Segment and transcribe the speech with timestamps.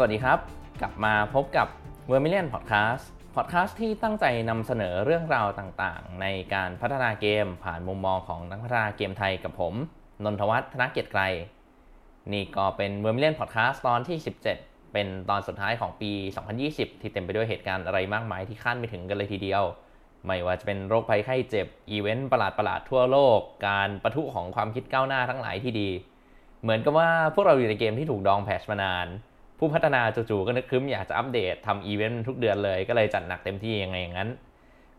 [0.00, 0.38] สวัสดีครับ
[0.82, 1.68] กลับมาพบกับ
[2.10, 3.04] v e r m i l i o n Podcast
[3.36, 9.74] Podcast ที่ตั้งใจนำเสนอเรื่องราวต่างๆ ในการพัฒนาเกมผ่านมุมมองของนักพัฒนาเกมไทยกับผม
[10.24, 11.22] นนทวัฒน์ธนเกียรติไกร
[12.32, 14.18] นี่ก็เป็น v e r m i l i o n Podcast ตอนที่
[14.54, 16.12] 17 เป็นตอนสุดท้ายของปี
[16.56, 19.62] 2020 ที่เต็มไปด้วยเหตุการณ์อะไรมากมายที่คาดไม่ถึงกันเลยทีเดียว
[20.26, 25.88] ไม่ว่าจะเป็นโรคภัยไข้เจ็บ อีเวนต์ประหลาดๆทั่วโลก การประทุของความคิดก้าวหน้าทั้งหลายที่ดี
[26.62, 29.08] เหมือนกับว่าพวกเราอยู่ในเกมที่ถูกดองแพชมานาน
[29.58, 34.30] ผู้พัฒนาจู่ๆก็นึกครึ้มอยากจะอัปเดตทำอีเวนต์ทุกเดือนเลย ก็เลยจัดหนักเต็มที่ยังไงอย่างนั้น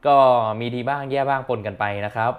[0.07, 0.17] ก็
[0.59, 2.33] มีดีบ้างแย่บ้างปนกันไปนะครับ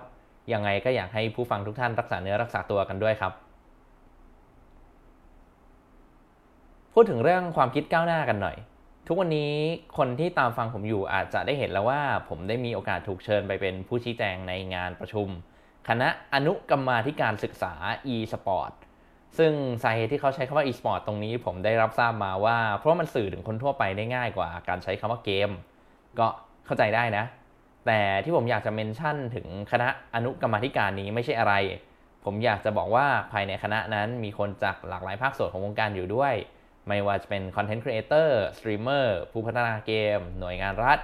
[0.53, 3.33] ยังไงก็อยากให้ผู้ฟังทุกท่านรักษาเนื้อรักษาตัวกันด้วยครับ
[6.95, 8.57] พูดถึงเรื่องความคิดก้าวหน้ากันหน่อย
[9.07, 9.53] ทุกวันนี้
[9.99, 15.29] คนที่ตามฟังผมอยู่อาจจะได้เห็นแล้วว่า ผมได้มีโอกาสถูกเชิญไปเป็นผู้ชี้แจงในงานประชุม
[15.89, 17.73] คณะอนุกรรมาธิการศึกษา
[18.15, 18.73] e-sport
[19.39, 25.51] ซึ่งสาเหตุที่เขาใช้คำว่า e-sport ตรงนี้ผมได้รับทราบมาว่า เพราะมันสื่อถึงคนทั่วไปได้ง่ายกว่าการใช้คำว่าเกม
[26.19, 26.27] ก็
[26.67, 27.25] เข้าใจได้นะ
[27.87, 31.55] แต่ที่ผมอยากจะ mention ถึงคณะอนุกรรมาธิการนี้ไม่ใช่อะไร
[32.25, 36.35] ผมอยากจะบอกว่าภายในคณะนั้นมีคนจากหลากหลายภาคส่วนของวงการอยู่ด้วย
[36.89, 40.99] ไม่ว่าจะเป็น content creator streamer ผู้พัฒนาเกม หน่วยงานรัฐ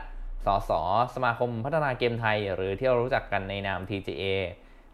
[0.46, 0.70] สส
[1.14, 4.24] สมาคมพัฒนาเกมไทย หรือที่เรารู้จักกันในนาม TGA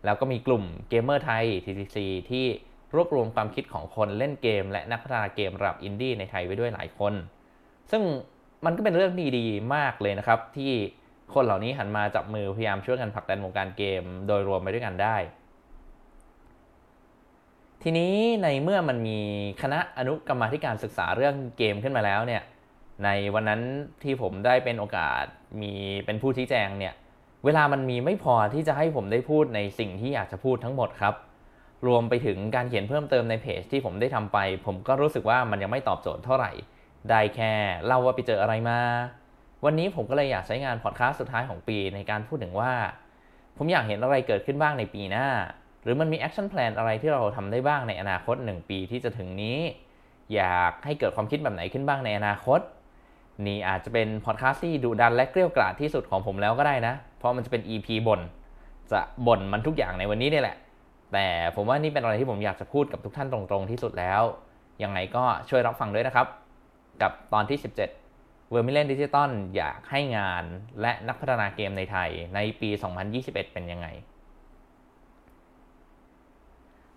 [0.04, 1.98] แล้วก็มีกลุ่มเกมเมอร์ไทย TTC
[2.30, 2.46] ที่
[2.94, 7.14] รวบรวมความคิดของคนเล่นเกม และนักพัฒนาเกมระดับอินดี้ในไทยไว้ด้วยหลายคน
[7.90, 8.02] ซึ่ง
[8.64, 10.72] มันก็เป็นเรื่องดีๆมากเลยนะครับ ที่
[11.34, 15.16] คนเหล่านี้หันมาจับมือพยายามช่วยกันผลักดันวงการเกม โดยรวมไปด้วยกันได้
[17.82, 19.18] ทีนี้ในเมื่อมันมี
[19.62, 22.42] คณะอนุกรรมาธิการศึกษาเรื่องเกมขึ้นมาแล้วเนี่ย
[23.04, 23.60] ในวันนั้น
[24.02, 25.24] ที่ผมได้เป็นโอกาส
[25.60, 25.72] มี
[26.04, 26.94] เป็นผู้ชี้แจงเนี่ย
[27.44, 31.14] เวลามันมีไม่พอที่จะให้ผมได้พูดในสิ่งที่อยากจะพูดทั้งหมดครับ
[31.86, 36.52] รวมไปถึงการเขียนเพิ่มเติมในเพจที่ผมได้ทำไป ผมก็รู้สึกว่ามันยังไม่ตอบโจทย์เท่าไหร่
[37.10, 37.52] ได้แค่
[37.86, 38.80] เล่าว่าไปเจออะไรมา
[39.64, 42.72] วันนี้ผมก็เลยอยากใช้งานพอดแคสต์สุดท้ายของปีในการพูดถึงว่า
[43.56, 45.26] ผมอยากเห็นอะไรเกิดขึ้นบ้างในปีหน้า
[45.82, 49.58] หรือมันมี action plan อะไรที่เราทำได้บ้างในอนาคต 1 ปีที่จะถึงนี้
[50.34, 52.60] อยากให้เกิดความคิดแบบไหนขึ้นบ้างในอนาคต
[53.46, 58.20] นี่อาจจะเป็นพอดแคสต์ที่ดุดันและเกรี้ยวกราดที่สุดของผมแล้วก็ได้นะ เพราะมันจะเป็น EP บ่น
[58.92, 60.56] จะบ่นมันทุกอย่างในวันนี้นี่แหละ
[61.12, 64.22] แต่ผมว่านี่เป็นอะไรที่ผมอยากจะพูดกับทุกท่านตรงๆที่สุดแล้ว
[64.82, 66.26] ยังไงก็ช่วยรับฟังด้วยนะครับ
[67.02, 70.44] กับตอนที่ 17 Vermillion Digital อยากให้งาน
[70.80, 72.70] และนักพัฒนาเกมในไทยในปี
[73.12, 73.86] 2021 เป็นยังไง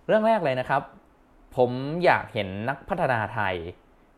[0.08, 0.82] เรื่องแรกเลยนะครับ
[1.56, 1.72] ผม
[2.06, 3.56] อยากเห็นนักพัฒนาไทย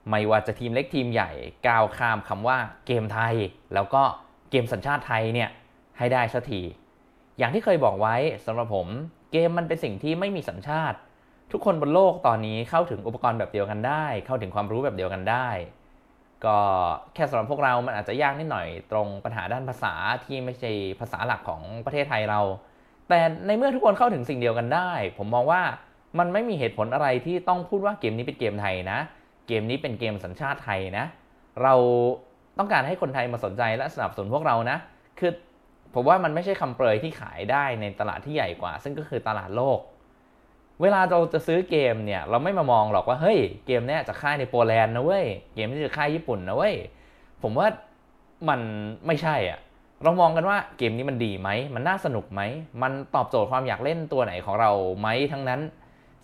[0.09, 1.31] ไม่ว่าจะทีมเล็กทีมใหญ่
[1.67, 3.35] ก้าวข้ามคำว่าเกมไทย
[3.73, 4.03] แล้วก็
[4.51, 5.49] เกมสัญชาติไทยเนี่ย
[5.97, 6.61] ให้ได้สักที
[7.37, 8.15] อย่างที่เคยบอกไว้
[8.45, 8.87] สำหรับผม
[9.31, 10.97] เกมมันเป็นสิ่งที่ไม่มีสัญชาติ
[11.51, 15.47] ทุกคนบนโลกตอนนี้เข้าถึงอุปกรณ์แบบเดียวกันได้ เข้าถึงความรู้แบบเดียวกันได้
[16.45, 16.57] ก็
[17.13, 19.93] แค่สำหรับพวกเรา มันอาจจะยากนิดหน่อยตรงปัญหาด้านภาษา
[20.25, 22.41] ที่ไม่ใช่ภาษาหลักของประเทศไทยเรา
[23.09, 25.61] แต่ในเมื่อทุกคนเข้าถึงสิ่งเดียวกันได้ ผมมองว่า
[26.19, 28.99] มันไม่มีเหตุผลอะไรที่ต้องพูดว่าเกมนี้เป็นเกมไทยนะ
[29.47, 31.05] เกมนี้เป็นเกมสัญชาติไทยนะ
[31.63, 31.73] เรา
[32.57, 34.77] ต้องการให้คนไทยมาสนใจและสนับสนุนพวกเรานะ
[35.19, 35.31] คือ
[35.93, 39.79] ผมว่ามันไม่ใช่คำเปรยที่ขายได้ในตลาดที่ใหญ่กว่า ซึ่งก็คือตลาดโลก
[40.81, 46.75] เวลาเราจะซื้อเกมเนี่ย เราไม่มามองหรอกว่าเฮ้ยเกมเนี้ยจะค่ายในโปแลนด์นะเว้ยเกมนี้จะค่ายญี่ปุ่นนะเว้ย
[47.43, 47.67] ผมว่า
[48.49, 48.59] มัน
[49.07, 49.59] ไม่ใช่อะ
[50.03, 52.41] เรามองกันว่าเกมนี้มันดีไหม มันน่าสนุกไหม
[52.81, 55.61] มันตอบโจทย์ความอยากเล่นตัวไหนของเราไหมทั้งนั้น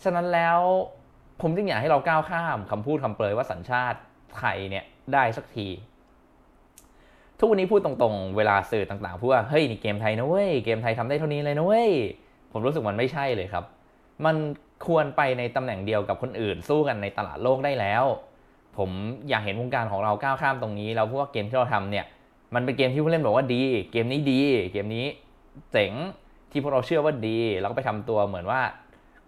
[0.03, 0.59] ฉะนั้นแล้ว
[1.41, 3.99] ผมจึงอยากให้เราก้าวข้ามคำพูดคำเปรยว่าสัญชาติ
[4.37, 5.67] ไทยเนี่ยได้สักที
[7.39, 11.91] ทุกวันนี้พูดตรงๆ เวลาสื่อต่างๆพูดว่าเฮ้ยนี่เกมไทยนะเว้ยเกมไทยทำได้เท่านี้เลยนะเว้ย
[12.51, 13.63] ผมรู้สึกมันไม่ใช่เลยครับ
[14.25, 14.35] มัน
[14.87, 18.03] ควรไปในตำแหน่งเดียวกับคนอื่น สู้กันในตลาดโลกได้แล้ว
[18.77, 18.89] ผม
[19.29, 22.05] อยากเห็นวงการของเราก้าวข้ามตรงนี้แล้วพวกเกมที่เราทำเนี่ย
[22.55, 25.05] มันเป็นเกมที่ผู้เล่นบอกว่าดี เกมนี้ดี เกมนี้
[25.71, 25.91] เจ๋ง
[26.51, 28.61] ที่พวกเราเชื่อว่าดี แล้วก็ไปทำตัวเหมือนว่า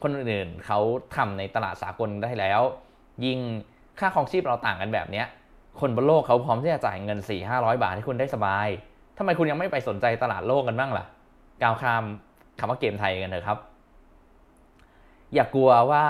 [0.02, 0.80] คนอื่นเขา
[1.16, 2.62] ทำในตลาดสากลได้แล้ว
[3.26, 3.40] ยิ่ง
[4.00, 5.26] ค่าครองชีพเราต่างกันแบบเนี้ย
[5.80, 8.68] คนบนโลกเขาพร้อมที่จะจ่ายเงิน 4 5 0 0 บาทให้คุณได้สบาย
[9.18, 11.06] ทำไมคุณยังไม่ไปสนใจตลาดโลกกันบ้างล่ะ
[11.62, 12.04] กาวข้าม
[12.60, 13.58] คำว่าเกมไทยกันเถอะครับ
[15.34, 16.04] อย่ากลัวว่า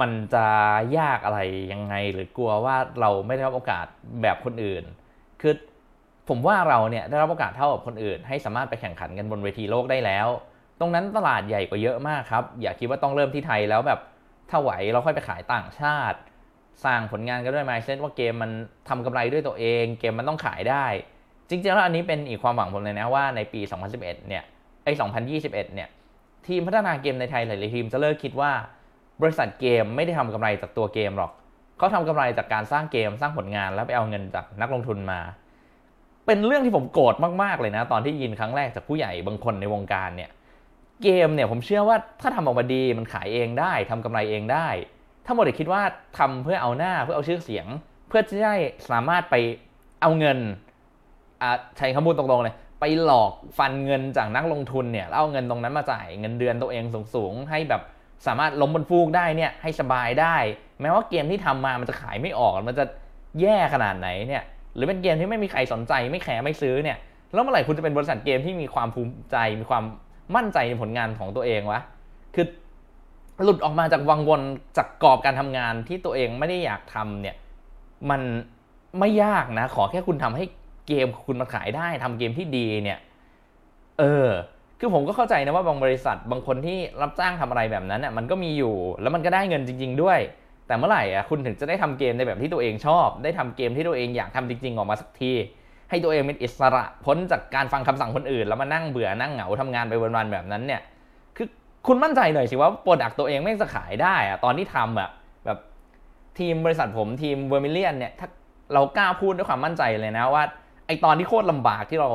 [0.00, 0.46] มันจะ
[0.98, 1.40] ยากอะไร
[1.72, 3.86] ยังไง หรือกลัวว่าเราไม่ได้รับโอกาส
[4.22, 4.84] แบบคนอื่น
[5.40, 5.54] คือ
[6.28, 10.28] ผมว่าเราเนี่ยได้รับโอกาสเท่ากับคนอื่น ให้สามารถไปแข่งขันกันบนเวทีโลกได้แล้ว
[10.80, 14.00] ตรงนั้นตลาดใหญ่กว่าเยอะมากครับ อย่าคิดว่าต้องเริ่มที่ไทยแล้วแบบ
[14.50, 16.18] ถ้าไหวเราค่อยไปขายต่างชาติ
[16.84, 18.50] สร้างผลงานกันด้วยไมเซ็ตว่าเกมมัน
[18.88, 20.86] ทำกำไรด้วยตัวเอง เกมมันต้องขายได้
[21.48, 23.60] จริงๆแล้วอันนี้เป็นอีกความหวังผมเลยนะว่าในปี
[23.94, 24.42] 2011 เนี่ย
[24.84, 24.92] ไอ้
[25.38, 25.88] 2021 เนี่ย
[26.46, 28.52] ทีมพัฒนาเกมในไทยหลายๆทีมจะเลิกคิดว่า
[29.22, 31.32] บริษัทเกมไม่ได้ทำกำไรจากตัวเกมหรอก
[31.78, 35.20] เขาทำกำไรจากการสร้างเกมสร้างผลงานแล้วไปเอาเงินจากนักลงทุนมา
[36.26, 40.30] เป็นเรื่องที่ผมโกรธมากๆเลยนะ ตอนที่ยินครั้งแรกจากผู้ใหญ่บางคนในวงการเนี่ย
[41.02, 44.68] เกมเนี่ยผมเชื่อว่าถ้าทำออกมาดีมันขายเองได้ทำกำไรเองได้
[45.28, 45.82] ถ้าหมดคิดว่า
[46.18, 47.66] ทำเพื่อเอาหน้าเพื่อเอาชื่อเสียง
[48.08, 48.54] เพื่อที่ได้
[48.90, 49.34] สามารถไป
[50.02, 50.38] เอาเงิน
[51.78, 56.84] ใช้คำพูดตรงๆเลย ไปหลอกฟันเงินจากนักลงทุนเนี่ยแล้วเอาเงินตรงนั้นมาจ่ายเงินเดือนตัวเอง
[57.14, 57.82] สูงๆให้แบบ
[58.26, 60.36] สามารถล้มบนฟูกได้เนี่ยให้สบายได้
[60.80, 62.84] แม้ว่าเกมที่ทำมามันจะขายไม่ออกมันจะ
[63.40, 64.42] แย่ขนาดไหนเนี่ย
[64.74, 66.98] หรือเป็นเกมที่ไม่มีใครสนใจไม่แคร์ไม่ซื้อเนี่ย
[67.32, 69.84] แล้วเมื่อไหร่คุณจะเป็นบริษัทเกมที่มีความภูมิใจมีความ
[70.36, 71.80] มั่นใจในผลงานของตัวเองวะ
[72.34, 72.46] คือ
[73.44, 74.42] หลุดออกมาจากวังวน
[74.76, 77.36] จากกรอบการทำงานที่ตัวเองไม่ได้อยากทำเนี่ย
[78.10, 78.22] มัน
[78.98, 80.44] ไม่ยากนะ ขอแค่คุณทำให้
[80.88, 82.98] เกมคุณมาขายได้ทำเกมที่ดีเนี่ย
[83.98, 84.28] เออ
[84.80, 90.18] คือผมก็เข้าใจนะว่าบางบริษัทบางคนที่รับจ้างทำอะไรแบบนั้นเนี่ยมันก็มีอยู่ แล้วมันก็ได้เงินจริง ๆ ด้วย
[90.66, 95.32] แต่เมื่อไหร่อะคุณถึงจะได้ทำเกมในแบบที่ตัวเองชอบ ได้ทำเกมที่ตัวเองอยากทำจริง ๆ ออกมาสักที
[95.90, 100.80] ให้ตัวเองเป็นอิสระพ้นจากการฟังคำสั่งคนอื่น แล้วมานั่งเบื่อนั่งเหงาทำงานไปวันๆแบบนั้นเนี่ย
[101.86, 105.08] คุณมั่นใจหน่อยสิว่าโปรดักต์ตัวเองไม่จะขายได้อะตอนที่ทำอะ
[105.44, 105.58] แบบ
[106.38, 108.28] ทีมบริษัทผมทีม Vermillion เนี่ยถ้า
[108.74, 110.42] เรากล้าพูดด้วยความมั่นใจเลยนะว่า
[110.86, 112.10] ไอ้ตอนที่โคตรลำบากที่เรา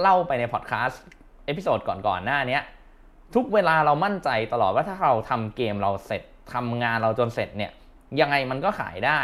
[0.00, 1.02] เล่าไปในพอดแคสต์
[1.46, 2.58] episode ก่อนๆหน้านี้
[3.34, 7.70] ทุกเวลาเรามั่นใจตลอดว่าถ้าเราทำเกมเราเสร็จทำงานเราจนเสร็จเนี่ย
[8.20, 9.20] ยังไงมันก็ขายได้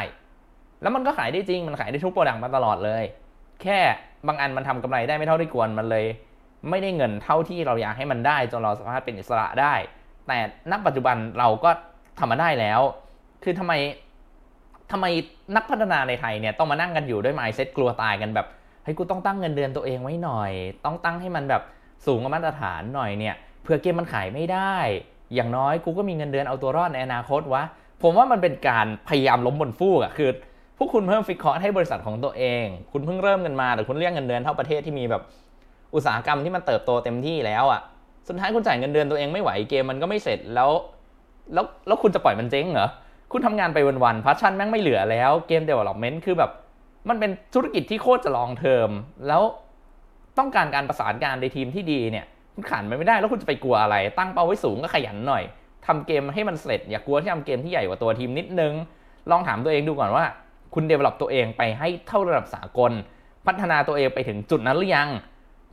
[0.82, 3.04] แล้วมันก็ขายได้จริงมันขายได้ทุก product มาตลอดเลย
[3.62, 3.78] แค่
[4.26, 6.04] บางอันมันทำกำไรได้ไม่เท่าที่ควรมันเลย
[6.68, 9.74] ไม่ได้เงินเท่าที่เราอยากให้มันได้จนเราสามารถเป็นอิสระได้
[10.26, 10.38] แต่
[10.70, 11.70] ณปัจจุบันเราก็
[12.18, 12.80] ทำมาได้แล้ว
[13.42, 13.72] คือทำไม
[14.92, 15.06] ทำไม
[15.56, 18.46] นักพัฒนาในไทยเนี่ยต้องมานั่งกันอยู่ด้วยไมซ์เซ็ตกลัวตายกันแบบ
[18.84, 20.52] เฮ้ยกูต้องตั้งเงินเดือนตัวเองไว้หน่อย
[20.84, 21.62] ต้องตั้งให้มันแบบ
[22.06, 24.74] สูงกว่ามาตรฐานหน่อยเนี่ยเผื่อเกมมันขายไม่ได้
[25.34, 27.62] อย่างน้อยกูก็มีเงินเดือนเอาตัวรอดในอนาคตวะ
[28.02, 30.30] ผมว่ามันเป็นการพยายามล้มบนฟูกอะคือ
[30.76, 35.22] พวกคุณเพิ่มฟิกคอร์ให้บริษัทของตัวเอง คุณเพิ่งเริ่มกันมาแต่คุณเรียกเงินเดือนเท่าประเทศที่มีแบบ
[35.94, 37.80] อุตสาหกรรมที่มันเติบโตเต็มที่แล้วอะ
[38.28, 40.70] สุดท้ายคุณจ่ายเงินเดือนตัวเองไม่ไหวเกมมันก็ไม่เสร็จแล้ว
[41.54, 42.88] แล้วแล้วคุณจะปล่อยมันเจ๊งเหรอ
[43.32, 46.50] คุณทำงานไปวันๆ passion แม่งไม่เหลือแล้ว game development คือแบบ
[47.08, 48.90] มันเป็นธุรกิจที่โคตรจะ long term
[49.26, 49.42] แล้ว
[50.38, 55.42] ต้องการการประสานงานในทีมที่ดีเนี่ย คุณขันไปไม่ได้แล้วคุณจะไปกลัวอะไร ตั้งเป้าไว้สูงก็ขยันหน่อย
[55.86, 58.72] ทำเกมให้มันเสร็จ อย่ากลัวที่ทำเกมที่ใหญ่กว่าตัวทีมนิดนึง
[59.30, 60.24] ลองถามตัวเองดูก่อนว่า
[60.74, 62.92] คุณ develop ตัวเองไปให้เท่าระดับสากล
[63.46, 65.08] พัฒนาตัวเองไปถึงจุดนั้นหรือยัง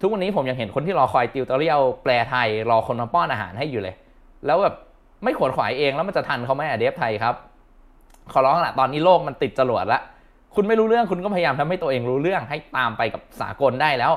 [0.01, 3.95] ทุกวันนี้ผมยังเห็นคนที่รอคอยติวตอเรียลแปลไทยรอคนมาป้อนอาหารให้อยู่เลย
[4.45, 4.75] แล้วแบบ
[5.23, 7.35] ไม่ขวนขวายเองแล้วมันจะทันเขาไหมอะเดฟไทยครับ
[8.31, 10.01] ขอร้องละตอนนี้โลกมันติดจรวดล้ว
[10.55, 14.13] คุณไม่รู้เรื่องคุณก็พยายามทำให้ตัวเองรู้เรื่องให้ตามไปกับสากลได้แล้ว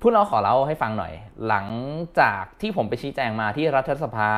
[0.00, 1.12] พูดเราขอเล่าให้ฟังหน่อย
[1.48, 1.66] หลัง
[2.20, 4.30] จากที่ผมไปชี้แจงมาที่รัฐสภา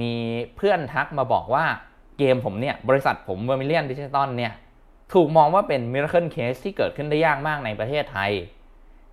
[0.00, 0.12] มี
[0.56, 1.64] เพื่อนทักมาบอกว่า
[2.18, 4.52] เกมผมเนี่ย บริษัทผม Vermillion Digital เนี่ย
[5.12, 8.32] ถูกมองว่าเป็น miracle case ที่เกิดขึ้นได้ยากมากในประเทศไทย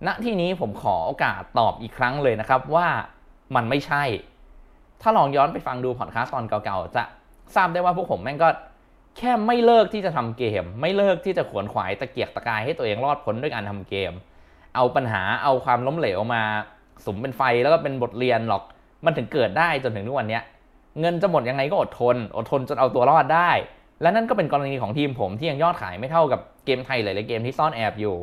[0.07, 2.87] ณ ที่นี้ผมขอโอกาสตอบอีกครั้งเลยนะครับว่า
[3.55, 4.03] มันไม่ใช่
[5.01, 7.03] ถ้าลองย้อนไปฟังดูพอดคาสต์ตอนเก่าๆ จะ
[7.55, 8.49] ทราบได้ว่าพวกผมแม่งก็
[9.17, 14.11] แค่ไม่เลิกที่จะทำเกม ไม่เลิกที่จะขวนขวายตะเกียกตะกายให้ตัวเองรอดพ้นด้วยการทำเกม
[14.75, 16.43] เอาปัญหาเอาความล้มเหลวมา
[17.05, 18.63] สุมเป็นไฟแล้วก็เป็นบทเรียนหรอก
[19.05, 20.39] มันถึงเกิดได้จนถึงทุกวันนี้
[20.99, 23.51] เงินจะหมดยังไงก็อดทน อดทนจนเอาตัวรอดได้
[24.01, 28.15] และนั่นก็เป็นกรณีของทีมผมที่ยังยอดขายไม่เท่ากับเกมไทยหลายๆเกมที่ซ่อนแอบอยู่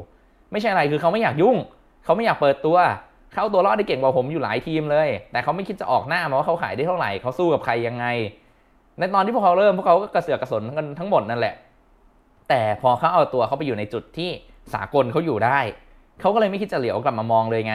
[0.53, 1.57] ไม่ใช่อะไรคือเขาไม่อยากยุ่ง
[2.05, 2.79] เขาไม่อยากเปิดตัว
[3.33, 8.07] เขาตัวรอดได้เก่งกว่าผมอยู่หลายทีมเลย แต่เขาไม่คิดจะออกหน้ามาว่าเขาขายได้เท่าไหร่เขาสู้กับใครยังไง
[8.99, 11.55] ในตอนที่พวกเขาเริ่มพวกเขาก็กระเสือกกระสนกันทั้งหมดนั่นแหละ
[12.49, 14.31] แต่พอเขาเอาตัวเขาไปอยู่ในจุดที่
[14.75, 15.59] สากลเขาอยู่ได้
[16.21, 17.75] เขาก็เลยไม่คิดจะเหลียวกลับมามองเลยไง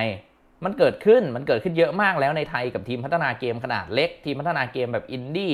[0.64, 5.54] มันเกิดขึ้นมันเกิดขึ้นเยอะมากแล้วในไทยกับทีมพัฒนาเกมขนาดเล็ก ทีมพัฒนาเกมแบบอินดี้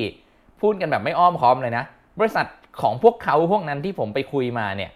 [0.61, 1.85] พูดกันแบบไม่อ้อมค้อมเลยนะ
[2.19, 2.45] บริษัท
[2.81, 4.91] ของพวกเขาพวกนั้นที่ผมไปคุยมาเนี่ย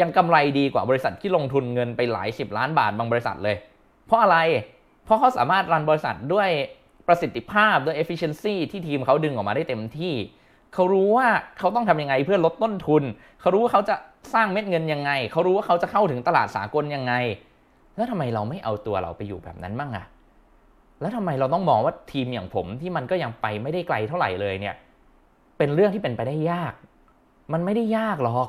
[0.00, 3.56] ยังกำไรดีกว่าบริษัทที่ลงทุนเงินไปหลายสิบล้านบาทบางบริษัทเลย
[4.06, 4.38] เพราะอะไร
[5.04, 6.48] เพราะเขาสามารถรันบริษัทด้วย
[7.06, 10.14] ประสิทธิภาพด้วย efficiency ที่ทีมเขาดึงออกมาได้เต็มที่
[10.74, 13.02] เขารู้ว่าเขาต้องทำยังไงเพื่อลดต้นทุน
[13.40, 13.94] เขารู้ว่าเขาจะ
[14.34, 17.14] สร้างเม็ดเงินยังไง เขารู้ว่าเขาจะเข้าถึงตลาดสากลยังไง
[17.96, 20.06] แล้วทำไมเราไม่เอาตัวเราไปอยู่แบบนั้นบ้างอะ
[21.00, 24.74] แล้วทำไมเราต้องมองว่าทีมอย่างผมที่มันก็ยังไปไม่ได้ไกลเท่าไหร่เลยเนี่ย
[25.58, 26.72] เป็นเรื่องที่เป็นไปได้ยาก
[27.52, 28.48] มันไม่ได้ยากหรอก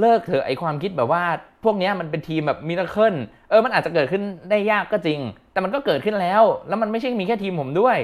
[0.00, 1.24] เลิกเถอะไอความคิดแบบว่า
[1.64, 3.14] พวกนี้มันเป็นทีมแบบมิราเคิล
[3.48, 5.20] เออมันอาจจะเกิดขึ้นได้ยากก็จริง
[5.52, 7.98] แต่มันก็เกิดขึ้นแล้ว แล้วมันไม่ใช่มีแค่ทีมผมด้วย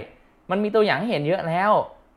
[0.50, 1.72] มันมีตัวอย่างให้เห็นเยอะแล้ว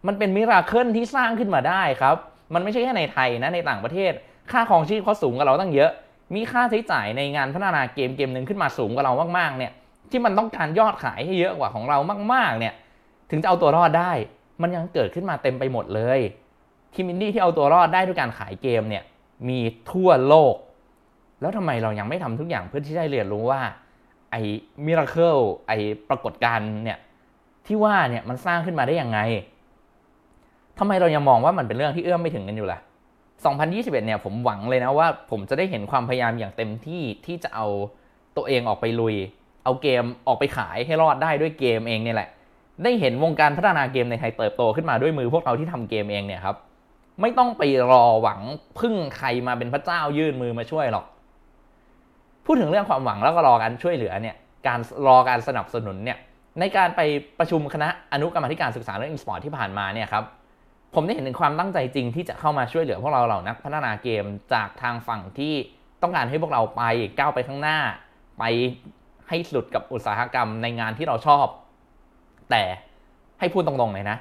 [0.08, 2.16] มันเป็นมิราเคิลที่สร้างขึ้นมาได้ครับ
[2.54, 4.12] มันไม่ใช่แค่ในไทยนะในต่างประเทศ
[4.52, 5.92] ค่าของชีพเขาสูงกว่าเราตั้งเยอะ
[6.36, 9.72] มีค่าใช้จ่ายในงานพัฒนาเกมเกมหนึ่งขึ้นมาสูงกว่าเรามากๆเนี่ย
[10.12, 11.98] ที่มันต้องการยอดขายให้เยอะกว่าของเรา
[12.34, 12.74] มาก ๆ เนี่ย
[13.32, 14.12] ถึงจะเอาตัวรอดได้
[14.62, 16.20] มันยังเกิดขึ้นมาเต็มไปหมดเลย
[16.94, 19.04] ทีมอินดี้ที่เอาตัวรอดได้ด้วยการขายเกมเนี่ย
[19.50, 19.60] มี
[19.92, 20.56] ทั่วโลก
[21.42, 23.62] แล้วทำไมเรายังไม่ทำทุกอย่างเพื่อที่จะเรียนรู้ว่า
[24.32, 24.42] ไอ้
[24.86, 25.78] มิราเคิลไอ้
[26.10, 26.98] ปรากฏการณ์เนี่ย
[27.68, 29.20] ที่ว่าเนี่ยมันสร้างขึ้นมาได้ยังไง
[30.80, 32.80] ทำไมเรายังมองว่ามันเป็นเรื่องที่เอื้อมไม่ถึงกันอยู่ล่ะ
[33.42, 37.68] 2021 เนี่ยผมหวังเลยนะว่า ผมจะได้เห็นความพยายามอย่างเต็มที่ที่จะเอา
[38.38, 39.16] ตัวเองออกไปลุย
[39.64, 42.30] เอาเกมออกไปขายให้รอดได้ด้วยเกมเองเนี่ยแหละ
[42.84, 46.56] ได้เห็นวงการพัฒนาเกมในไทยเติบโตขึ้นมาด้วยมือพวกเราที่ทำเกมเองเนี่ยครับ
[47.22, 48.42] ไม่ต้องไปรอหวัง
[48.80, 51.06] พึ่งใครมาเป็นพระเจ้ายื่นมือมาช่วยหรอก
[52.46, 54.36] พูดถึงเรื่องความหวังแล้วก็รอการช่วยเหลือเนี่ย
[54.68, 56.18] การรอการสนับสนุนเนี่ย
[56.60, 57.02] ในการไป
[57.40, 60.24] ประชุมคณะอนุกรรมธิการศึกษาเรื่องอีสปอร์ตที่ผ่านมาเนี่ยครับ
[60.96, 65.54] ผมได้เห็นถึงความตั้งใจจริงที่จะเข้ามาช่วยเหลือพวกเราเหล่านักพัฒนาเกมจากทางฝั่งที่
[66.02, 66.84] ต้องการให้พวกเราไป
[67.18, 67.78] ก้าวไปข้างหน้า
[68.40, 68.44] ไป
[69.28, 71.46] ให้สุดกับอุตสาหกรรมในงานที่เราชอบ
[72.54, 72.64] แต่
[73.40, 74.18] ให้พูดตรงๆเลยนะ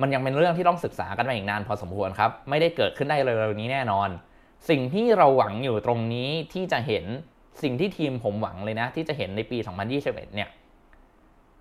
[0.00, 4.08] มันยังเป็นเรื่องที่ต้องศึกษากันมาอีกนานพอสมควรครับ ไม่ได้เกิดขึ้นได้เร็วๆนี้แน่นอน
[4.68, 7.04] สิ่งที่เราหวังอยู่ตรงนี้ที่จะเห็น
[7.62, 9.58] สิ่งที่ทีมผมหวังเลยนะ ที่จะเห็นในปี
[9.96, 10.48] 2021 เนี่ย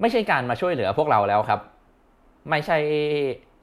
[0.01, 1.59] ไม่ใช่การมาช่วยเหลือพวกเราแล้วครับ
[2.49, 2.77] ไม่ใช่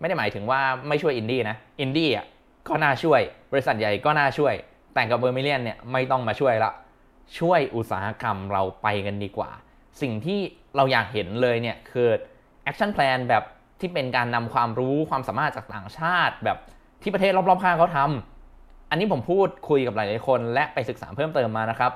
[0.01, 2.27] ไม่ได้หมายถึงว่าไม่ช่วยอินดี้นะอินดี้อะ
[2.69, 3.21] ก็น่าช่วย
[3.53, 4.55] บริษัทใหญ่ก็น่าช่วย
[4.95, 6.71] แต่กับ Vermillion เนี่ยไม่ต้องมาช่วยละ
[7.39, 9.51] ช่วยอุตสาหกรรมเราไปกันดีกว่า
[10.03, 10.39] สิ่งที่
[10.77, 12.09] เราอยากเห็นเลยเนี่ยคือ
[12.65, 13.45] action plan แบบ
[13.81, 16.59] ที่เป็นการนำความรู้ความสามารถจากต่างชาติ แบบ
[17.03, 21.93] ที่ประเทศรอบๆข้างเขาทำอันนี้ผมพูดคุยกับหลายๆคน และไปศึกษาเพิ่มเติมมานะครับ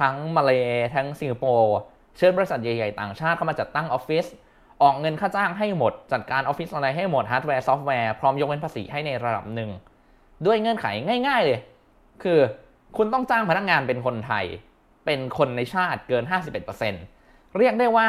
[0.00, 0.52] ทั้งมาเล
[0.94, 1.76] ทั้งสิงคโปร์
[2.16, 4.26] เชิญบริษัทใหญ่ๆ ต่างชาติเข้ามาจัดตั้งออฟฟิศ
[4.82, 9.70] ออกเงินค่าจ้างให้หมด จัดการออฟฟิศอะไรให้หมดฮาร์ดแวร์ซอฟต์แวร์พร้อมยกเว้นภาษีให้ในระดับหนึ่ง
[10.46, 10.86] ด้วยเงื่อนไข
[11.28, 11.58] ง่าย ๆ เลย
[12.22, 12.38] คือ
[12.96, 14.44] คุณต้องจ้างพนักงานเป็นคนไทย
[15.06, 17.17] เป็นคนในชาติเกิน 51%
[17.58, 18.08] เรียกได้ว่า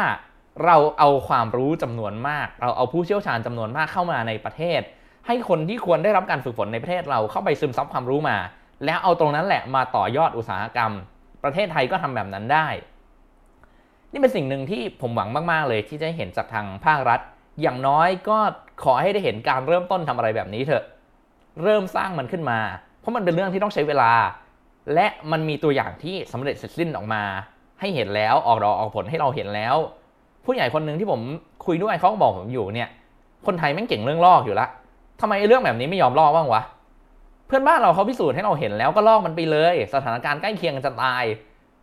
[0.66, 4.82] เราเอาความรู้จำนวนมาก เราเอาผู้เชี่ยวชาญจำนวนมากเข้ามาในประเทศ
[5.28, 8.38] ให้คนที่ควรได้รับการฝึกฝนในประเทศเราเข้าไปซึมซับความรู้มา
[8.86, 10.92] แล้วเอาตรงนั้นแหละมาต่อยอดอุตสาหกรรม
[11.44, 12.68] ประเทศไทยก็ทำแบบนั้นได้
[14.12, 17.20] นี่เป็นสิ่งหนึ่งที่ผมหวังมาก ๆ เลยที่จะเห็นจากทางภาครัฐ
[17.62, 18.38] อย่างน้อยก็
[18.84, 20.84] ขอให้ได้เห็นการเริ่มต้นทำอะไรแบบนี้เถอะ
[21.64, 22.60] เริ่มสร้างมันขึ้นมา
[23.00, 24.12] เพราะมันเป็นเรื่องที่ต้องใช้เวลา
[24.94, 27.24] และมันมีตัวอย่างที่สำเร็จเสร็จสิ้นออกมา
[27.80, 29.76] ให้เห็นแล้วออกดอกออกผลให้เราเห็นแล้ว
[30.46, 31.22] ผู้ใหญ่คนหนึ่งที่ผม
[31.66, 32.90] คุยด้วยเขาก็บอกผมอยู่เนี่ย
[33.46, 34.68] คนไทยแม่งเก่งเรื่องลอกอยู่ละ
[35.22, 36.62] ทำไมเรื่องแบบนี้ไม่ยอมลอกบ้างวะ
[37.48, 41.24] เพื่อนบ้านเราเขาพิสูจน์ให้เราเห็นแล้วก็ลอกมันไปเลย สถานการณ์ใกล้เคียงกันจะตาย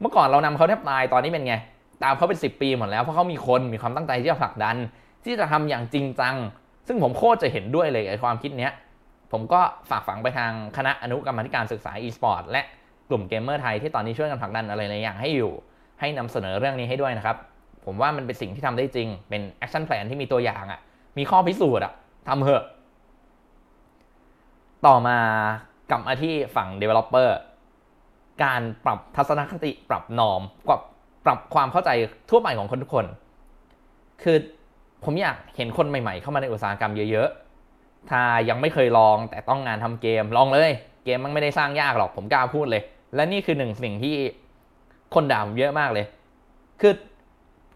[0.01, 1.55] เมื่อก่อนเรานำเขาแทบตายตอนนี้เป็นไง
[2.03, 4.77] ตามเขาเป็น 10 ปีหมดแล้วเพราะเขามีคนมีความตั้งใจที่จะผลักดัน
[5.25, 6.35] ที่จะทำอย่างจริงจัง
[6.87, 8.73] ซึ่งผมโคตรจะเห็นด้วยเลยไอ้ความคิดเนี้ย
[9.33, 9.61] ผมก็
[9.91, 12.63] ฝากฝังไปทางคณะอนุกรรมธิการศึกษา e-sport และ
[13.09, 15.53] กลุ่มเกมเมอร์ไทยที่ตอนนี้ช่วยกันผลักดันอะไรหลายอย่างให้อยู่
[16.01, 17.37] ให้นำเสนอเรื่องนี้ให้ด้วยนะครับ
[17.85, 20.81] ผมว่ามันเป็นสิ่งที่ทำได้จริง เป็น action plan ที่มีตัวอย่างอะ่ะ
[21.19, 21.93] มีข้อพิสูจน์อะ่ะ
[22.29, 22.65] ทำเถอะ
[24.87, 25.19] ต่อมา
[25.91, 27.29] กลับมาที่ฝั่ง developer
[28.45, 30.81] การปรับทัศนคติปรับ norm ปรับ
[31.25, 31.91] ปรับความเข้าใจ
[32.31, 33.07] ทั่วไปของคนทุกคน
[34.23, 34.37] คือ
[35.05, 40.73] ผมอยากเห็นคนใหม่ๆ เข้ามาในอุตสาหกรรมเยอะๆ ถ้ายังไม่เคยลองแตะต้องงานทำเกมลองเลย
[41.05, 42.83] เกมมันไม่ได้สร้างยากหรอกผมกล้าพูดเลย
[43.15, 44.17] และนี่คือหนึ่งสิ่งที่
[45.15, 46.07] คนด่าผมเยอะมากเลย
[46.81, 46.93] คือ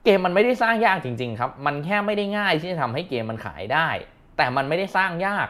[0.05, 3.89] เกมมันไม่ได้สร้างยากจริง ๆ ครับ มันแค่ไม่ได้ง่ายที่จะทำให้เกมมันขายได้
[4.37, 5.47] แต่มันไม่ได้สร้างยาก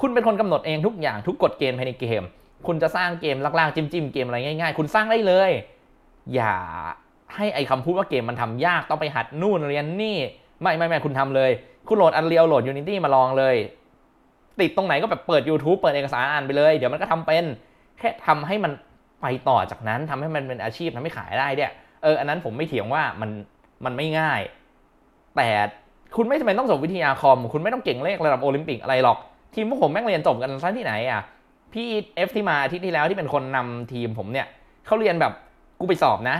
[0.00, 2.22] คุณเป็นคนกำหนดเองทุกอย่างทุกกฎเกณฑ์ภายในเกม
[2.66, 5.50] คุณจะสร้างเกมลากๆจิ้มๆเกมอะไรง่ายๆ คุณสร้างได้เลย
[6.34, 6.54] อย่า
[7.34, 10.16] ให้ไอ้คำพูดว่าเกมมันทำยากต้องไปหัดนู่นเรียนนี่
[10.62, 11.50] ไม่ไม่ไม่คุณทำเลย
[11.88, 13.56] คุณโหลดอันเรียวโหลด Unity มาลองเลย
[14.60, 17.44] ติดตรงไหนก็แบบเปิด YouTube เปิดเอกสารอ่านไปเลย เดี๋ยวมันก็ทำเป็น
[17.98, 18.72] แค่ทำให้มัน
[19.22, 21.70] ไปต่อจากนั้นทำให้มันเป็นอาชีพทำให้ขายได้เนี่ย
[22.02, 23.30] เอออันนั้นผมไม่เถียงว่ามัน
[23.84, 24.40] มันไม่ง่าย
[25.36, 25.48] แต่
[26.16, 29.18] คุณไม่จำเป็นต้องจบวิทยาคอม คุณไม่ต้องเก่งเลขระดับโอลิมปิกอะไรหรอก
[29.54, 31.22] ทีมพวกผมแม่งเรียนจบกันซะที่ไหนอะ
[31.72, 34.46] พี่เอฟที่มาอาทิตย์ที่แล้วที่เป็นคนนำทีมผมเนี่ย
[34.86, 35.32] เขาเรียนแบบ
[35.80, 36.36] กูไปสอบนะ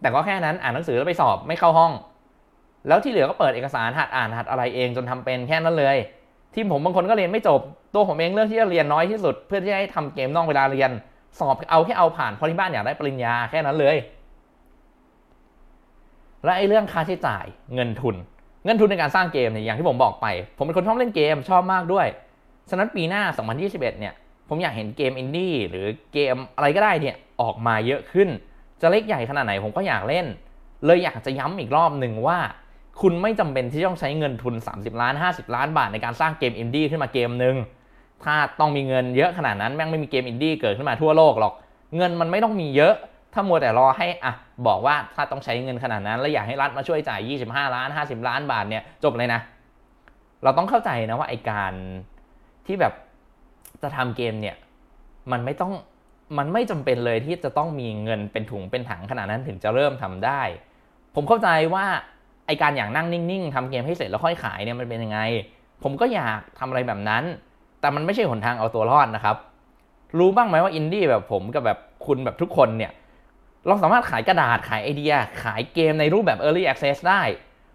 [0.00, 1.92] แต่ก็แค่นั้นอ่านหนังสือแล้วไปสอบไม่เข้าห้อง
[2.88, 5.96] แล้วที่เหลือก็เปิดเอกสารหัดอ่านหัดอะไรเองจนทำเป็นแค่นั้นเลย
[6.54, 7.60] ทีมผมบางคนก็เรียนไม่จบ
[7.94, 10.90] ตัวผมเองเลือกที่จะเรียนน้อยที่สุด เพื่อที่จะให้ทำเกมนอกเวลาเรียน
[11.38, 13.96] สอบเอาแค่เอาผ่านเพราะที่บ้านอยากได้ปริญญาแค่นั้นเลย
[16.44, 17.44] และไอ้เรื่องค่าใช้จ่าย
[17.74, 18.16] เงินทุน
[18.64, 22.06] เงินทุนในการสร้างเกมเนี่ยอย่างที่ผมบอกไป ผมเป็นคนชอบเล่นเกมชอบมากด้วย
[22.70, 23.22] ฉะนั้นปีหน้า
[23.56, 24.14] 2021 เนี่ย
[24.48, 28.28] ผมอยากเห็นเกมอินดี้หรือเกมอะไรก็ได้เนี่ยออกมาเยอะขึ้น
[28.80, 30.26] จะเล็กใหญ่ขนาดไหนผมก็อยากเล่น
[30.84, 32.38] เลยอยากจะย้ำอีกรอบหนึ่งว่า
[33.00, 37.56] คุณไม่จำเป็นที่ต้องใช้เงินทุน 30 ล้าน 50 ล้านบาทในการสร้างเกมอินดี้ขึ้นมาเกมหนึ่ง
[38.24, 41.54] ถ้าต้องมีเงินเยอะขนาดนั้นแม่งไม่มีเกมอินดี้เกิดขึ้นมาทั่วโลกหรอก
[41.96, 42.94] เงินมันไม่ต้องมีเยอะ
[43.34, 44.32] ถ้ามัวแต่รอให้อะ
[44.66, 47.20] บอกว่าถ้าต้องใช้เงินขนาดนั้น แล้วอยากให้รัฐมาช่วยจ่าย
[47.50, 49.40] 25 ล้าน 50 ล้านบาทเนี่ยจบเลยนะ
[50.42, 51.72] เราต้องเข้าใจนะว่าไอการ
[52.66, 52.92] ที่แบบ
[53.82, 54.56] จะทำเกมเนี่ย
[55.32, 55.72] มันไม่ต้อง
[56.38, 60.42] มันไม่จำเป็นเลยที่จะต้องมีเงินเป็นถุงเป็นถังขนาดนั้นถึงจะเริ่มทำได้
[61.14, 61.86] ผมเข้าใจว่า
[62.46, 65.20] ไอ้การอย่างนั่งนิ่ง ๆทำเกมให้เสร็จแล้วค่อยขายเนี่ยมันเป็นยังไง
[65.82, 67.24] ผมก็อยากทำอะไรแบบนั้น
[67.80, 69.36] แต่มันไม่ใช่หนทางเอาตัวรอดนะครับ
[70.18, 72.92] รู้บ้างไหมว่าอินดี้แบบผมกับแบบคุณแบบทุกคนเนี่ย
[73.66, 77.22] เราสามารถขายกระดาษขายไอเดีย ขายเกมในรูปแบบ Early Access ได้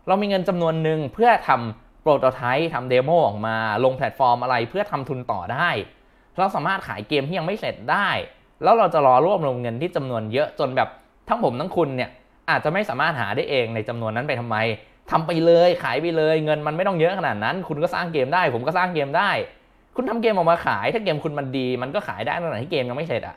[0.07, 5.69] เรามีเงินจำนวนหนึ่งเพื่อทำ prototype ทำ demo ออกมาลงแพลตฟอร์มอะไรเพื่อทำทุนต่อได้
[6.38, 8.10] เราสามารถขายเกมที่ยังไม่เสร็จได้
[8.63, 10.89] แล้วเราจะรอรวบรวมเงินที่จำนวนเยอะจนแบบ
[11.27, 12.10] ทั้งผมทั้งคุณเนี่ย
[12.50, 14.57] อาจจะไม่สามารถหาได้เองในจำนวนนั้นไปทำไม
[15.12, 19.31] ทำไปเลยขายไปเลย เงินมันไม่ต้องเยอะขนาดนั้น คุณก็สร้างเกมได้ ผมก็สร้างเกมได้
[19.95, 23.35] คุณทำเกมออกมาขาย ถ้าเกมคุณมันดี มันก็ขายได้ตั้งแต่ที่เกมยังไม่เสร็จอะ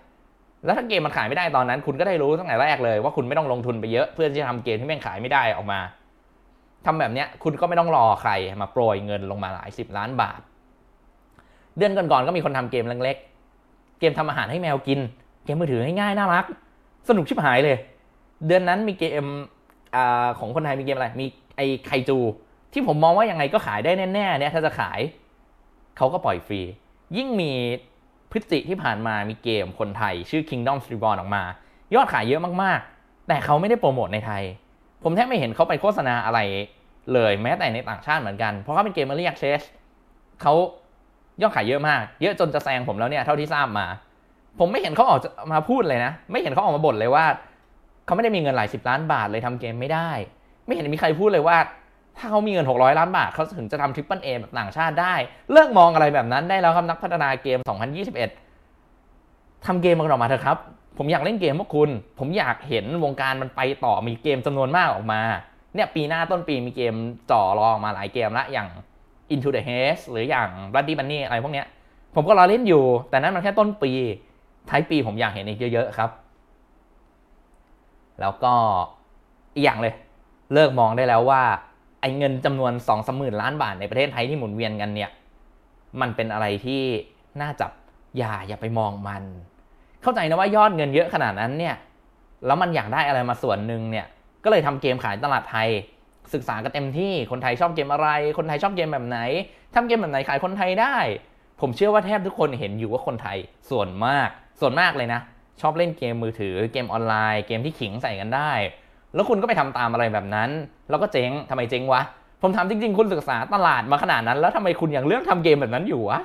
[0.65, 5.81] แล้วถ้าเกมมันขายไม่ได้ตอนนั้น คุณก็ได้รู้ตั้งแต่แรกเลย ว่าคุณไม่ต้องลงทุนไปเยอะเพื่อที่จะทำเกมที่แม่งขายไม่ได้ออกมา
[6.87, 10.41] ทำแบบเนี้ยคุณก็ไม่ต้องรอใครมาโปรยเงินลงมาหลายสิบล้านบาท
[11.79, 15.01] เดือนก่อนๆก็มีคนทำเกมเล็กๆเกมทำอาหารให้แมวกิน
[15.45, 16.45] เกมมือถือง่ายๆน่ารัก
[17.09, 17.77] สนุกชิบหายเลย
[18.47, 19.25] เดือนนั้นมีเกม
[19.97, 19.99] อ
[20.39, 22.19] ของคนไทยมีเกมอะไร มีไอไคจู
[22.73, 25.01] ที่ผมมองว่ายังไงก็ขายได้แน่ๆเนี่ยถ้าจะขาย
[25.97, 26.61] เขาก็ปล่อยฟรี
[27.17, 27.53] ยิ่งมี
[28.31, 31.43] พฤศจิที่ผ่านมามีเกมคนไทย ชื่อ Kingdom Reborn ออกมา
[31.95, 34.43] ยอดขายเยอะมากๆ แต่เขาไม่ได้โปรโมทในไทย
[35.03, 36.41] ผมแทบไม่เห็นเขาไปโฆษณาอะไร
[37.13, 39.61] เลยแม้แต่ในต่างชาติเหมือนกัน เพราะเขาเป็นเกม Early Access
[40.43, 40.55] เขา
[41.43, 43.87] ยอดขายเยอะมาก เยอะจนจะแซงผมแล้วเนี่ยเท่าที่ทราบมา
[44.59, 45.21] ผมไม่เห็นเขาออก
[45.53, 47.25] มาพูดเลยนะ ไม่เห็นเขาออกมาบ่นเลยว่า
[48.07, 50.11] เขาไม่ได้มีเงินหลายสิบล้านบาทเลยทำเกมไม่ได้
[50.67, 51.57] ไม่เห็นมีใครพูดเลยว่า
[52.19, 55.15] ถ้าเขามีเงิน 600 ล้านบาทเขาถึงจะทำ triple A แบบต่างชาติได้
[55.53, 57.59] เลิกมองอะไรแบบนั้นได้แล้วครับนักพัฒนาเกม
[58.83, 60.59] 2021ทำเกมมันออกมาเถอะครับ
[60.99, 65.21] ผมอยากเล่นเกมพวกคุณ ผมอยากเห็นวงการมันไปต่อมีเกมจำนวนมากออกมา
[65.75, 66.95] เนี่ยปีหน้าต้นปีมีเกม
[67.31, 68.69] จ่อรอออกมาหลายเกมละอย่าง
[69.35, 71.67] Into the Haze หรืออย่าง Bloody Bunny อะไรพวกเนี้ย
[72.15, 73.93] ผมก็รอเล่นอยู่ แต่นั้นมันแค่ต้นปี
[74.71, 76.11] ท้ายปีผมอยากเห็นอีกเยอะๆครับ
[78.21, 78.53] แล้วก็
[79.55, 79.95] อีกอย่างเลย
[80.55, 81.43] เลิกมองได้แล้วว่า
[82.19, 85.11] เงินจำนวนสองสามหมื่นล้านบาทในประเทศไทยที่หมุนเวียนกันเนี่ย
[86.01, 86.83] มันเป็นอะไรที่
[87.41, 87.73] น่าจับ
[88.19, 89.25] อย่าอย่าไปมองมัน
[90.03, 91.77] เข้าใจนะว่ายอดเงินเยอะขนาดนั้นเนี่ย
[92.47, 94.07] แล้วมันอยากได้อะไรมาส่วนหนึ่งเนี่ย
[94.45, 95.69] ก็เลยทำเกมขายตลาดไทย
[96.35, 99.19] ศึกษากันเต็มที่ คนไทยชอบเกมอะไร คนไทยชอบเกมแบบไหน
[99.75, 100.97] ทำเกมแบบไหนขายคนไทยได้
[101.61, 103.39] ผมเชื่อว่าแทบทุกคนเห็นอยู่ว่าคนไทย
[103.71, 104.29] ส่วนมาก
[104.61, 105.21] ส่วนมากเลยนะ
[105.61, 108.53] ชอบเล่นเกมมือถือ เกมออนไลน์ เกมที่ขิงใส่กันได้
[109.17, 110.51] แล้วคุณก็ไปทำตามอะไรแบบนั้น
[110.91, 112.01] แล้วก็เจ๊งทำไมเจ๊งวะ
[112.43, 116.19] ผมถามจริงๆ คุณศึกษาตลาดมาขนาดนั้น แล้วทำไมคุณยังเลือกทำเกมแบบนั้นอยู่วะ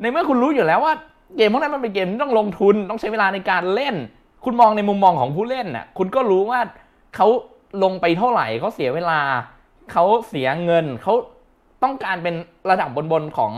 [0.00, 0.94] ในเมื่อคุณรู้อยู่แล้วว่า
[1.36, 3.94] เกมพวกนั้นมันเป็นเกมที่ต้องลงทุนต้องใช้เวลาในการเล่น
[4.44, 6.60] คุณมองในมุมมองของผู้เล่นน่ะ คุณก็รู้ว่า
[7.16, 7.26] เขา
[7.82, 9.20] ลงไปเท่าไหร่เขาเสียเวลา
[9.92, 11.14] เขาเสียเงินเขา
[11.82, 12.34] ต้องการเป็น
[12.70, 13.52] ระดับบนๆของ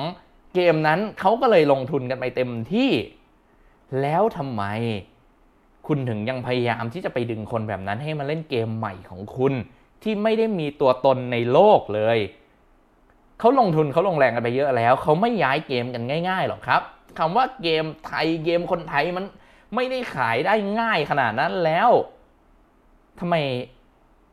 [0.54, 2.90] เกมนั้นเขาก็เลยลงทุนกันไปเต็มที่
[4.00, 4.62] แล้วทำไม
[5.92, 9.52] คุณถึงยังพยายามที่จะไปดึงคนแบบนั้นให้มาเล่นเกมใหม่ของคุณ
[10.02, 12.18] ที่ไม่ได้มีตัวตนในโลกเลย
[13.38, 16.82] เขาลงทุนเขาลงแรงกันไปเยอะแล้ว เขาไม่ย้ายเกมกันง่ายๆหรอกครับ
[17.18, 19.24] คำว่าเกมไทยเกมคนไทยมัน
[19.74, 21.90] ไม่ได้ขายได้ง่ายขนาดนั้นแล้ว
[23.20, 23.34] ทำไม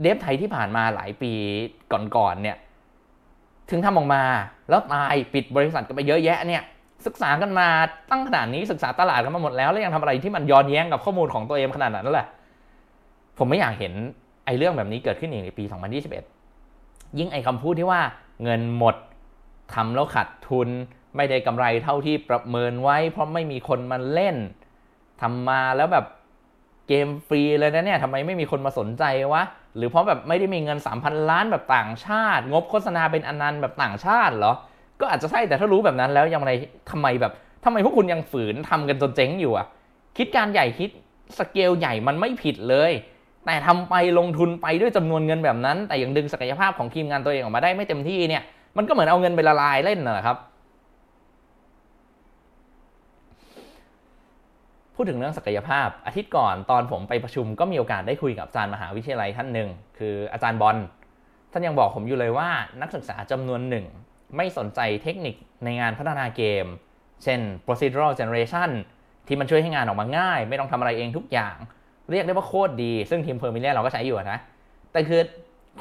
[0.02, 1.34] เดฟไทยที่ผ่านมาหลายปี
[2.16, 2.58] ก่อนๆเนี่ย
[3.70, 4.24] ถึงทำออกมา
[4.70, 6.64] แล้วตายปิดบริษัทกันไปเยอะแยะเนี่ย
[7.06, 7.68] ศึกษากันมา
[8.12, 12.28] ตั้งขนาดนี้ศึกษาตลาดกันมาหมดแล้วแล้วยังทำอะไรที่มันย้อนแย้งกับข้อมูลของตัวเองขนาดนั้นแหละ
[13.38, 13.94] ผมไม่อยากเห็น
[14.46, 15.64] ไอ้เรื่องแบบนี้เกิดขึ้นอีกในปี
[16.42, 18.02] 2021 ยิ่งไอ้คำพูดที่ว่า
[18.44, 18.96] เงินหมด
[19.74, 20.70] ทำแล้วขาดทุน
[21.16, 24.36] ไม่ได้กำไรเท่าที่ประเมินไว้ เพราะไม่มีคนมาเล่น
[25.22, 26.06] ทำมาแล้วแบบ
[26.88, 29.44] เกมฟรีเลยนะเนี่ยทำไมไม่มีคนมาสนใจวะ
[29.76, 34.54] หรือเพราะแบบไม่ได้มีเงิน 3,000 ล้านแบบต่างชาติ งบโฆษณาเป็นอนันต์แบบต่างชาติเหรอ
[35.02, 36.52] ก็อาจจะใช่แต่ถ้ารู้แบบนั้นแล้วยังไง
[36.92, 37.34] ทำไมแบบ
[37.66, 39.66] ทำไมพวกคุณยังฝืนทำกันจนเจ๊งอยู่อะ
[40.18, 40.90] คิดการใหญ่คิด
[41.38, 42.92] สเกลใหญ่มันไม่ผิดเลย
[43.46, 48.44] แต่ทำไปลงทุนไปด้วยจำนวนเงินแบบนั้น แต่ยังดึงศักยภาพของทีมงานตัวเองออกมาได้ไม่เต็มที่เนี่ย
[48.78, 50.38] มันก็เหมือนเอาเงินไปละลายเล่นน่ะครับ
[54.96, 60.78] พูดถึงเรื่องศักยภาพ อาทิตย์ก่อนตอนผมไปประชุมก็มีโอกาสได้คุยกับอาจารย์มหาวิทยาลัยท่านหนึ่งคืออาจารย์บอล
[61.52, 62.50] ท่านยังบอกผมอยู่เลยว่า
[62.82, 63.86] นักศึกษาจำนวนหนึ่ง
[64.36, 66.66] ไม่สนใจเทคนิคในงานพัฒนาเกม
[67.24, 68.70] เช่น procedural generation
[69.28, 71.56] ที่มันช่วยให้งานออกมาง่าย ไม่ต้องทำอะไรเองทุกอย่าง
[72.12, 74.40] เรียกได้ว่าโคตรดี ซึ่งทีม Vermillion เราก็ใช้อยู่นะ
[74.92, 75.22] แต่คือ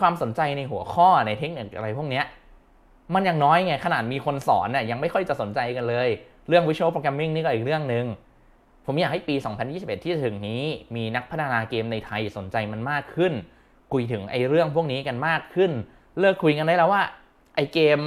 [0.00, 2.22] ความสนใจในหัวข้อในเทคนิคอะไรพวกนี้
[3.14, 6.08] มันยังน้อยไง ขนาดมีคนสอนเนี่ยยังไม่ค่อยจะสนใจกันเลย
[6.48, 8.06] เรื่อง visual programming นี่ก็อีกเรื่องหนึ่ง
[8.86, 9.34] ผมอยากให้ปี
[9.68, 10.62] 2021 ที่จะถึงนี้
[10.96, 13.32] มีนักพัฒนาเกมในไทยสนใจมันมากขึ้น
[13.92, 15.70] คุยถึงไอ้เรื่องพวกนี้กันมากขึ้น
[16.20, 17.02] เลิกคุยกันได้แล้วว่า
[17.54, 17.98] ไอ้เกม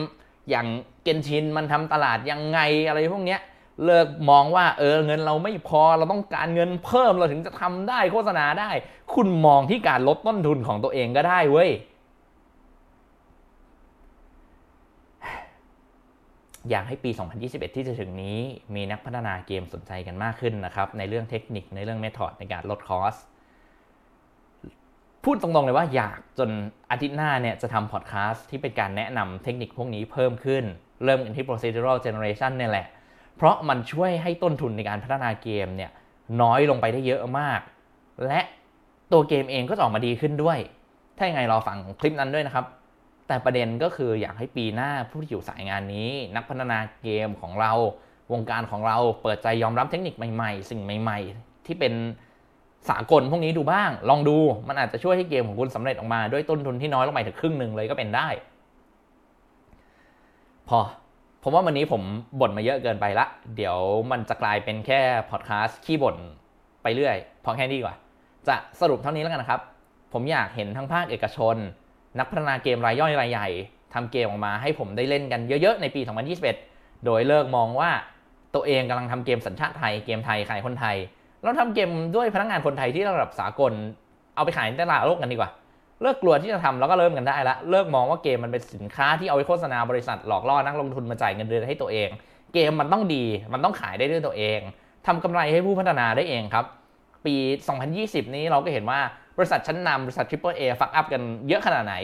[0.50, 0.68] อย่าง
[1.04, 3.42] เกนชินมันทำตลาดยังไงอะไรพวกเนี้ย
[3.86, 8.70] เลิกมองว่าเออเงินเราไม่พอเราต้องการเงินเพิ่มเราถึงจะทำได้โฆษณาได้
[9.14, 11.72] คุณมองที่การลดต้นทุนของตัวเองก็ได้เว้ย
[16.70, 17.12] อยากให้ปี
[17.44, 18.38] 2021 ที่จะถึงนี้
[18.76, 23.16] มีนักพัฒนาเกมสนใจกันมากขึ้นนะครับ ในเรื่องเทคนิคในเรื่องเมธอดในการลดคอส
[25.24, 26.50] พูดตรงๆเลยว่าอยากจน
[26.92, 30.64] อาทิตย์หน้าเนี่ยจะทำพอดแคสต์ที่เป็นการแนะนำเทคนิคพวกนี้เพิ่มขึ้น
[31.04, 32.88] เริ่มกันที่ procedural generation เนี่ยแหละ
[33.36, 35.92] เพราะมันช่วยให้ต้นทุนในการพัฒนาเกมเนี่ย
[36.42, 37.62] น้อยลงไปได้เยอะมาก
[38.26, 38.40] และ
[39.12, 40.60] ตัวเกมเองก็จะออกมาดีขึ้นด้วย
[41.18, 42.66] ถ้าอย่างไรรอฟังคลิปนั้นด้วยนะครับ
[43.28, 47.74] แต่ประเด็นก็คืออยากให้ปีหน้าผู้ที่อยู่สายงานนี้ นักพัฒนาเกมของเรา
[48.32, 51.94] วงการของเราเปิดใจยอมรับเทคนิคใหม่ ๆ สิ่งใหม่ ๆ ที่เป็น
[52.90, 54.38] สากลพวกนี้ดูบ้าง ลองดู
[54.68, 58.28] มันอาจจะช่วยให้เกมของคุณสำเร็จออกมาด้วยต้นทุนที่น้อยลงไปถึงครึ่งหนึ่งเลยก็เป็นได้
[60.70, 60.80] พอ
[61.44, 62.02] ผมว่าวันนี้ผม
[62.40, 63.78] บ่นมาเยอะเกินไปละ เดี๋ยว
[64.12, 66.16] มันจะกลายเป็นแค่พอดแคสต์ขี้บ่น
[66.84, 67.96] ไปเรื่อย พอแค่นี้ดีกว่า
[68.48, 69.62] จะสรุปเท่านี้แล้วกันนะครับ
[70.14, 71.56] ผมอยากเห็นทั้งภาคเอกชน
[72.20, 73.48] นักพัฒนาเกมรายย่อยรายใหญ่
[73.94, 76.02] ทำเกมออกมาให้ผมได้เล่นกันเยอะๆ ในปี
[76.54, 77.92] 2021 โดยเลิกมองว่า
[78.56, 80.98] ตัวเองกำลังทำเกมสัญชาติไทย เกมไทยขายคนไทย
[81.44, 83.72] เราทำเกมด้วยพนักงานคนไทยที่ระดับสากล
[84.36, 85.52] เอาไปขายในตลาดโลกกันดีกว่า
[86.02, 92.10] เลิกกลัวที่จะทำแล้วก็เริ่มกันได้ละ เลิกมองว่าเกมมันเป็นสินค้าที่เอาไว้โฆษณาบริษัทหลอกล่อนักลงทุนมาจ่ายเงินเดือนให้ตัวเอง
[92.54, 93.24] เกมมันต้องดี
[93.54, 94.60] มันต้องขายได้ด้วยตัวเอง
[95.08, 96.66] ทำกำไรให้ผู้พัฒนาได้เองครับ
[97.26, 97.36] ปี
[97.86, 99.00] 2020 นี้เราก็เห็นว่า
[99.38, 101.96] บริษัทชั้นนำบริษัท Triple A ฟักอัพกันเยอะขนาดไหน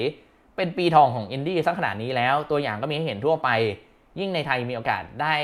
[0.55, 3.49] เป็นปีทองของอินดี้สักขนาดนี้แล้ว ตัวอย่างก็มีให้เห็นทั่วไป
[4.19, 5.35] ยิ่งในไทยมีโอกาสได้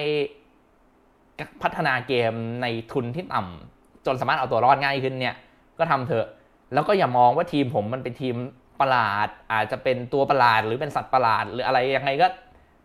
[1.61, 3.70] พัฒนาเกมในทุนที่ต่ำ
[4.05, 5.35] จนสามารถเอาตัวรอดง่ายขึ้นเนี่ย
[5.79, 6.27] ก็ทำเถอะ
[6.73, 8.35] แล้วก็อย่ามองว่าทีมผมมันเป็นทีม
[8.81, 12.27] ประหลาด อาจจะเป็นตัวประหลาดหรือเป็นสัตว์ประหลาด หรืออะไรยังไงก็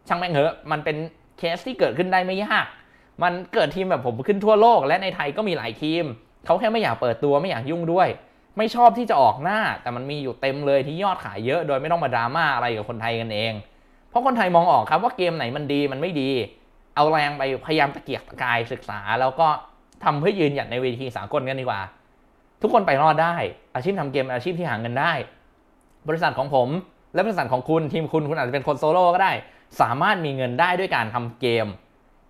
[0.09, 0.97] ช่างแม่งเหอะมันเป็น
[1.39, 2.67] เคสที่เกิดขึ้นได้ไม่ยาก
[3.23, 6.05] มันเกิดทีมแบบผมขึ้นทั่วโลก และในไทยก็มีหลายทีม
[6.47, 8.09] เขาแค่ไม่อยากเปิดตัวไม่อยากยุ่งด้วย
[8.59, 13.53] ไม่ชอบที่จะออกหน้า แต่มันมีอยู่เต็มเลยที่ยอดขายเยอะ โดยไม่ต้องมาดราม่าอะไรกับคนไทยกันเอง
[14.11, 16.31] เพราะคนไทยมองออกครับว่าเกมไหนมันดีมันไม่ดี
[16.95, 19.49] เอาแรงไปพยายามตะเกียกตะกายศึกษาแล้วก็
[20.05, 21.81] ทำเพื่อยืนหยัดในเวทีสากลกันดีกว่า
[22.63, 23.37] ทุกคนไปรอดได้
[23.75, 25.13] อาชีพทำเกมอาชีพที่หาเงินได้
[26.09, 26.69] บริษัทของผม
[27.15, 29.33] และบริษัทของคุณทีมคุณคุณอาจจะเป็นคนโซโล่ก็ได้
[29.81, 31.67] สามารถมีเงินได้ด้วยการทำเกม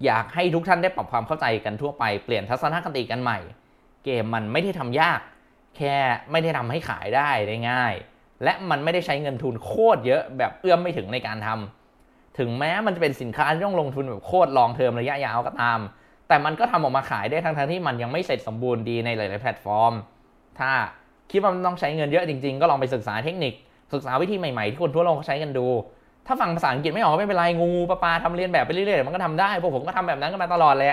[0.05, 3.39] อยากให้ทุกท่านได้ปรับความเข้าใจกันทั่วไปเปลี่ยนทัศนคติกันใหม่
[4.05, 5.21] เกมมันไม่ได้ทำยาก
[5.77, 5.97] แค่
[6.31, 7.95] ไม่ได้ทำให้ขายได้ได้ง่าย
[8.45, 15.79] และมันไม่ได้ใช้เงินทุนโคตรเยอะแบบเอื้อมไม่ถึงในการทำถึงแม้มันจะเป็นสินค้าที่ต้องลงทุนแบบโคตรลองเทอมระยะยาวก็ตาม
[16.29, 19.93] แต่มันก็ทำออกมาขายได้ทั้งๆที่มันยังไม่เสร็จสมบูรณ์ดีในหลาย ๆ แพลตฟอร์ม
[20.59, 20.71] ถ้า
[21.31, 23.53] คิดว่ามันต้องใช้เงินเยอะจริง ๆ ก็ลองไปศึกษาเทคนิค
[23.95, 25.67] ศึกษาวิธีใหม่ ๆ ที่คนทั่วโลกเขาใช้กันดู
[26.27, 30.89] ถ้าฟังภาษาอังกฤษไม่ออกก็ไม่เป็นไรงูปลาปลาทำเรียนแบบไปเรื่อย ๆ มันก็ทำได้พวกผมก็ทำแบบนั้นกันมาตลอดเลย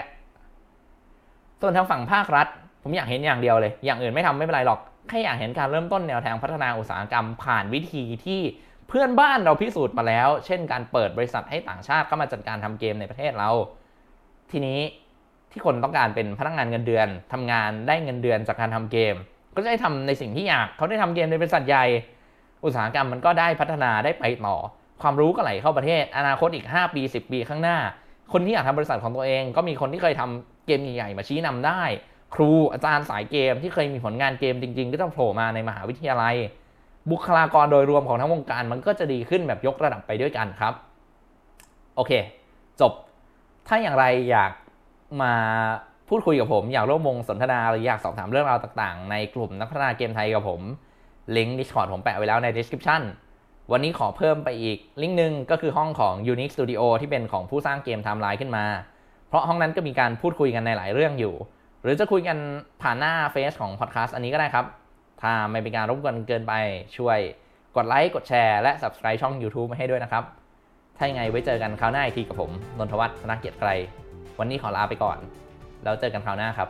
[1.62, 2.48] ส่วนทางฝั่งภาครัฐ
[2.84, 8.41] ผมอยากเห็นอย่างเดียวเลย อย่างอื่นไม่ทำไม่เป็นไรหรอกแค่อยากเห็นการเริ่มต้นแนวทางพัฒนาอุตสาหกรรมผ่านวิธีที่
[8.88, 13.50] เพื่อนบ้านเราพิสูจน์มาแล้ว เช่น การเปิดบริษัทให้ต่างชาติเข้ามาจัดการทำเกมในประเทศเรา
[14.52, 14.80] ทีนี้
[15.54, 19.16] ที่คนต้องการเป็นพนักงานเงินเดือนทำงานได้เงินเดือนจากการทำเกม
[19.56, 21.86] ก็จะได้ทำในสิ่งที่อยากเขาได้ทำเกมในบริษัทใหญ่
[22.66, 24.58] อุตสาหกรรมมันก็ได้พัฒนาได้ไปต่อ
[25.02, 27.78] ความรู้ก็ไหลเข้าประเทศ อนาคตอีก 5 ปี 10 ปีข้างหน้า
[28.34, 31.82] คนที่อยากทำบริษัทของตัวเอง ก็มีคนที่เคยทำเกมใหญ่ๆมาชี้นำได้
[32.36, 36.36] ครูอาจารย์สายเกมที่เคยมีผลงานเกมจริง ๆ ก็ต้องโผล่มาในมหาวิทยาลัย
[37.12, 40.74] บุคลากรโดยรวมของทั้งวงการมันก็จะดีขึ้นแบบยกระดับไปด้วยกันครับ
[41.96, 42.12] โอเค
[42.82, 42.92] จบ
[43.68, 44.52] ถ้าอย่างไรอยาก
[45.21, 45.34] มา
[46.10, 50.62] พูดคุยกับผม อยากร่วมวงสนทนาหรืออยากสอบถามเรื่องราวต่างๆ ในกลุ่มนักพัฒนาเกมไทยกับผม
[51.38, 53.02] ลิงก์ Discord ผมแปะไว้แล้วใน description
[53.71, 58.65] วันนี้ขอเพิ่มไปอีกลิงก์หนึ่งก็คือห้องของ Urnique Studio ที่เป็นของผู้สร้างเกม Timelie ขึ้นมา
[59.28, 61.36] เพราะห้องนั้นก็มีการพูดคุยกันในหลายเรื่องอยู่
[61.84, 62.38] หรือจะคุยกัน
[62.82, 64.65] ผ่านหน้าเฟซของพอดแคสต์อันนี้ก็ได้ครับ
[65.21, 66.54] ถ้าไม่เป็นการรบกวนเกินไป
[66.97, 67.19] ช่วย
[67.76, 70.23] กดไลค์กดแชร์และ subscribe ช่อง YouTube มาให้ด้วยนะครับ
[70.97, 73.69] ถ้ายังไงไว้เจอกันคราวหน้าอีกทีกับผมนนทวัฒน์ธนเกียรติไกร
[74.39, 75.17] วันนี้ขอลาไปก่อน
[75.84, 76.69] แล้วเจอกันคราวหน้าครับ